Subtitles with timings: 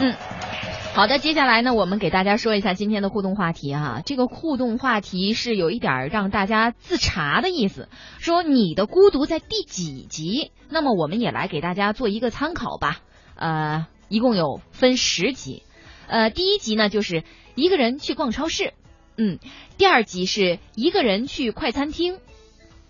[0.00, 0.14] 嗯。
[0.92, 4.02] 好的，接下来呢，我们给大家说一下今天的互动话题哈。
[4.04, 10.50] 这个互动话题是有一点让大家自查的意思，说你的孤独在第几集？
[10.68, 12.98] 那么我们也来给大家做一个参考吧。
[13.36, 15.62] 呃，一共有分十集。
[16.08, 17.22] 呃，第一集呢就是
[17.54, 18.74] 一个人去逛超市，
[19.16, 19.38] 嗯，
[19.78, 22.18] 第二集是一个人去快餐厅，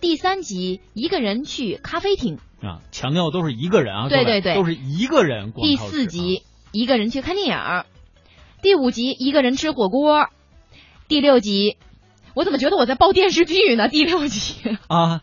[0.00, 5.66] 第三集一个人去咖啡厅啊，强调都是一个人啊，对对对，都是一个人逛。
[5.66, 6.44] 第四集。
[6.72, 7.84] 一个人去看电影，
[8.62, 10.28] 第五集一个人吃火锅，
[11.08, 11.76] 第六集
[12.34, 13.88] 我怎么觉得我在报电视剧呢？
[13.90, 14.54] 第六集。
[14.88, 15.22] 啊，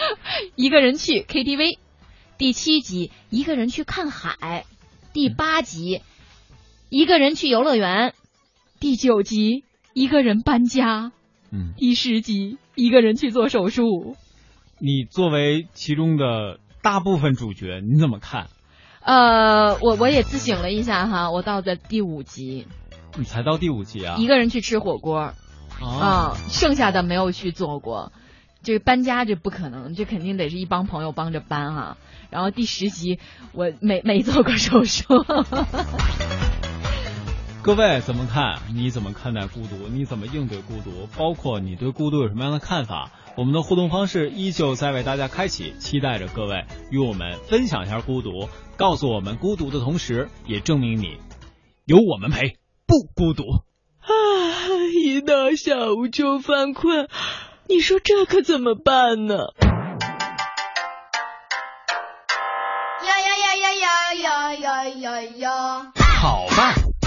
[0.54, 1.78] 一个人去 KTV，
[2.36, 4.66] 第七集一个人去看海，
[5.14, 6.02] 第八集
[6.90, 8.12] 一个人去游乐园，
[8.78, 11.12] 第九集一个人搬家，
[11.50, 14.16] 嗯，第十集一个人去做手术。
[14.78, 18.48] 你作为其中的大部分主角，你怎么看？
[19.04, 22.66] 呃，我我也自省了一下哈，我到的第五集，
[23.16, 24.16] 你才到第五集啊？
[24.16, 25.34] 一个人去吃火锅，
[25.80, 28.12] 啊，剩下的没有去做过，
[28.62, 31.96] 这搬家这不可能，这肯定得是一帮朋友帮着搬哈。
[32.30, 33.18] 然后第十集
[33.52, 35.04] 我没没做过手术。
[37.64, 38.58] 各位怎么看？
[38.74, 39.86] 你怎么看待孤独？
[39.88, 41.06] 你怎么应对孤独？
[41.16, 43.12] 包括你对孤独有什么样的看法？
[43.36, 48.48] 我们的互动方式依旧在为大家开启，期待着各位与我们分享一下孤独。
[48.76, 51.18] 告诉我们孤独的同时，也证明你
[51.84, 53.44] 有我们陪，不孤独。
[54.00, 54.10] 啊，
[55.00, 57.08] 一到下午就犯困，
[57.68, 59.36] 你说这可怎么办呢？
[63.06, 65.92] 呀呀呀呀呀呀呀呀呀！
[66.20, 66.71] 好吧，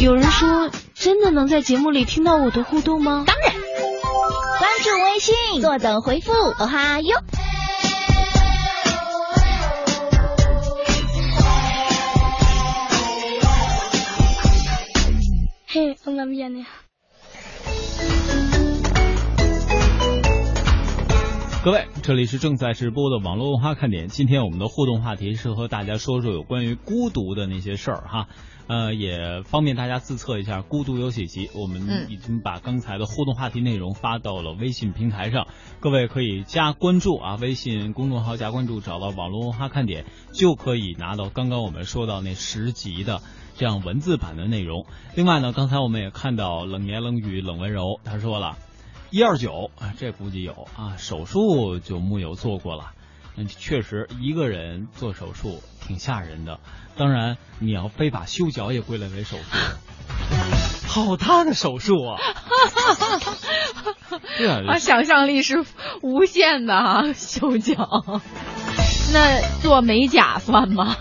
[0.00, 3.24] 有人说，真的能在节目里听到我的互动吗？
[3.26, 3.52] 当然，
[4.58, 6.32] 关注微信，坐等回复。
[6.32, 7.18] 哦哈哟！
[15.66, 16.66] 嘿，我那边呢？
[21.62, 24.08] 各位，这里是正在直播的网络文化看点。
[24.08, 28.28] 今天我们的互动话题是和大家说说有关于孤独的那些事儿哈。
[28.66, 31.50] 呃，也方便大家自测一下孤独有几集。
[31.54, 35.48] 我们已经把刚才的互动话题内容发到了微信平台上，
[35.80, 43.20] 各位可以加关注啊，微信公众号加关注，找到网络文化看点，就可以拿到刚刚我们说到那十集的
[43.56, 44.86] 这样文字版的内容。
[45.14, 48.56] 另外呢，刚才我们也看到冷言冷语冷温柔，他说了，
[49.10, 52.92] 一二九啊，这估计有啊，手术就木有做过了。
[53.36, 56.60] 嗯，确实一个人做手术挺吓人的。
[56.96, 59.44] 当然，你要非把修脚也归类为手术，
[60.88, 62.18] 好大的手术啊！
[64.38, 65.64] 对啊，想象力是
[66.02, 67.12] 无限的啊！
[67.12, 67.76] 修脚，
[69.12, 70.96] 那做美甲算吗？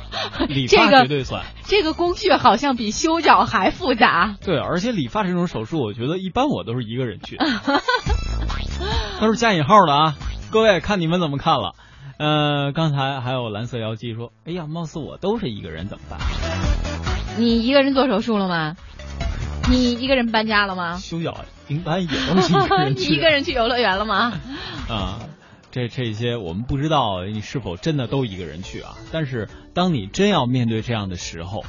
[0.47, 1.43] 理发绝对算。
[1.65, 4.35] 这个工序好像比修脚还复杂。
[4.43, 7.37] 对，而且理发这种手术，我觉得一般我都是一个人去，
[9.21, 10.15] 都是加引号的啊！
[10.51, 11.75] 各位看你们怎么看了？
[12.17, 16.19] 呃，刚才还有蓝色妖姬说：“哎呀，貌似我都是一个人，怎么办？”
[17.37, 18.75] 你一个人做手术了吗？
[19.69, 20.97] 你一个人搬家了吗？
[20.97, 23.07] 修脚一般也都是一个人去。
[23.11, 24.33] 你一个人去游乐园了吗？
[24.89, 25.19] 啊，
[25.71, 28.97] 这这些我们不知道你是否真的都一个人去啊？
[29.11, 31.63] 但是当你真要面对这样的时候，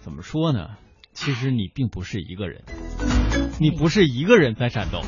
[0.00, 0.76] 怎么说呢？
[1.14, 2.62] 其实你并不是一个人，
[3.58, 5.00] 你不是一个人在战斗。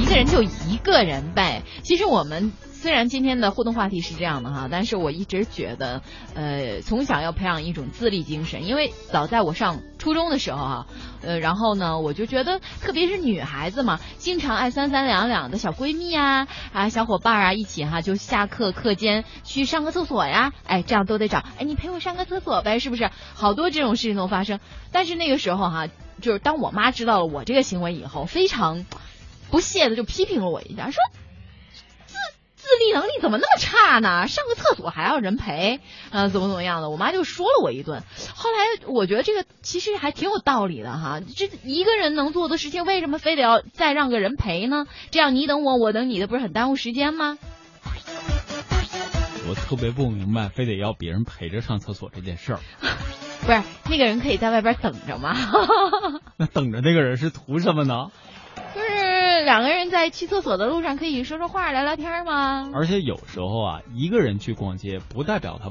[0.00, 1.62] 一个人就一个人呗。
[1.82, 6.02] 其实我们虽然今天的互动话题是这样的哈，但是我一直觉得，
[6.34, 8.66] 呃，从小要培养一种自立精神。
[8.66, 10.86] 因为早在我上初中的时候哈，
[11.22, 23.10] 呃，然后呢，我就觉得，特别是女孩子嘛，经常爱三三两两的小闺蜜啊啊，小伙伴啊一起哈，就下课课间去上个厕所呀，哎，这样都得找，哎，你陪我上个厕所呗，是不是？
[23.34, 24.60] 好多这种事情都发生。
[24.92, 25.88] 但是那个时候哈，
[26.20, 28.84] 就是当我妈知道了我这个行为以后，非常。
[29.50, 31.02] 不屑的就批评了我一下，说
[32.06, 32.16] 自
[32.56, 34.26] 自立能力怎么那么差呢？
[34.26, 35.80] 上个厕所还要人陪，
[36.10, 36.90] 呃，怎么怎么样的？
[36.90, 38.02] 我妈就说了我一顿。
[38.34, 38.56] 后来
[38.86, 44.86] 我觉得这个其实还挺有道理的哈，这一个人能做的事情，为什么非得要再让个人陪呢？
[45.10, 47.38] 这样你等我，我等你的，不是很耽误时间吗？
[49.46, 52.60] 我特别不明白，非得要别人陪着上厕所这件事儿。
[53.44, 55.36] 不是那个人可以在外边等着吗？
[56.38, 58.06] 那等着那个人是图什么呢？
[59.44, 62.70] 就是两个人在去厕所的路上可以说说话、聊聊天吗？
[62.72, 65.70] 而且有时候啊，一个人去逛街，不代表他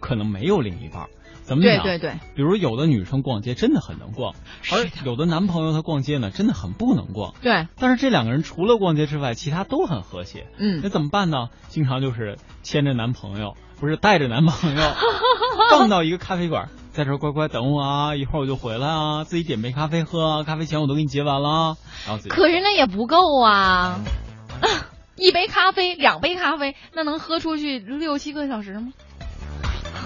[0.00, 1.06] 可能没有另一半。
[1.44, 1.84] 怎么讲？
[1.84, 4.34] 对对对，比如有的女生逛街真的很能逛，
[4.72, 7.32] 而有的男朋友他逛街呢真的很不能逛。
[7.40, 10.48] 对，但是这两个人除了逛街之外，其他都很和谐。
[10.58, 11.48] 嗯，那怎么办呢？
[11.68, 14.82] 经常就是牵着男朋友，不是带着男朋友，
[15.70, 22.28] 逛到一个咖啡馆，在这儿乖乖等我啊，一会儿我就回来啊，自己点杯咖啡喝啊，咖啡钱我都给你结完了，然后自己。
[22.28, 23.98] 可是那也不够啊，
[25.16, 28.92] 一杯咖啡，两杯咖啡，那能喝出去六七个小时吗？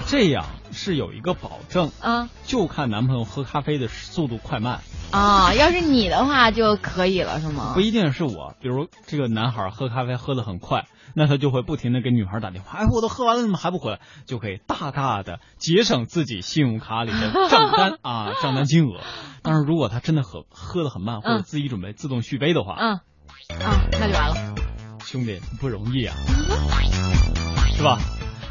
[0.07, 0.45] 这样
[0.77, 5.53] 是有一个保证啊，就看男朋友喝咖啡的速度快慢啊。
[5.55, 7.73] 要是你的话就可以了，是吗？
[7.75, 14.01] 不一定是我，比如这个男孩喝咖啡喝的很快，那他就会不停的给女孩打电话，哎，我都喝完了，怎么还不回来？
[14.27, 19.01] 就可以大大的节省自己信用卡里的账单 啊，账单金额。
[19.43, 22.93] 但是如果他真的喝喝的很慢，或者自己准备自动续杯的话，嗯，
[23.61, 24.55] 啊，那就完了。
[25.05, 26.17] 兄弟不容易啊，
[27.77, 27.99] 是吧？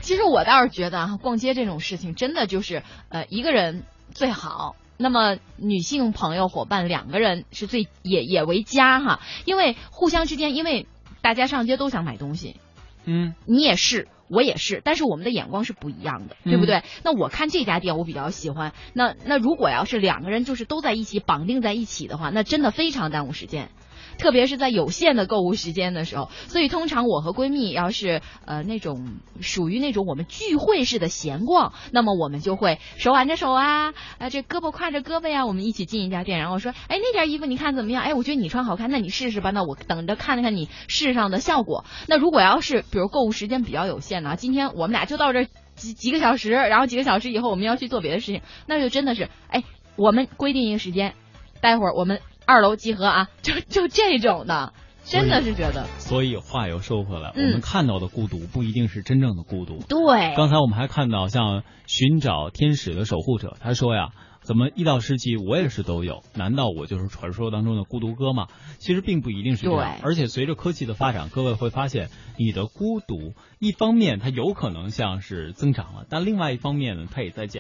[0.06, 10.86] 其实我倒是觉得啊，逛街这种事情真的就是呃一个人最好，那么女性朋友伙伴两个人是最也也为佳哈，因为互相之间，因为
[11.24, 12.58] 大家上街都想买东西，
[13.06, 16.84] 嗯，你也是，我也是，但是我们的眼光是不一样的，对不对？
[17.04, 23.72] 那我看这家店我比较喜欢，那那如果要是两个人就是都在一起绑定在一起的话，那真的非常耽误时间。
[24.18, 38.04] 特别是在有限的购物时间的时候，所以通常我和闺蜜要是呃那种属于那种我们聚会式的闲逛，那么我们就会手挽着手啊，啊 这胳膊挎着胳膊呀，我们一起进一家店，然后说，哎那件衣服你看怎么样？
[38.04, 39.52] 哎我觉得你穿好看，那你试试吧。
[39.52, 41.86] 那我等着看看你试上的效果。
[42.08, 45.46] 那如果要是比如购物时间比较有限呢，今天我们俩就到这
[45.76, 49.64] 几几个小时，然后几个小时以后我们要去做别的事情，那就真的是，哎
[49.98, 51.14] 我们规定一个时间，
[51.62, 52.20] 待会儿我们。
[52.46, 55.86] 二楼集合啊，就就这种的，真的是觉得。
[55.98, 59.80] 所以话又说回来，嗯、我们看到的孤独不一定是真正的孤独。
[59.88, 60.36] 对。
[60.36, 64.10] 刚才我们还看到像寻找天使的守护者，他说呀，
[64.42, 66.24] 怎么一到十级我也是都有？
[66.36, 68.48] 难道我就是传说当中的孤独哥吗？
[68.78, 69.98] 其实并不一定是这样。
[70.04, 77.54] 而且随着科技的发展，各位会发现，你的孤独一方面它有可能像是增长了，但另外一方面呢，它也在减。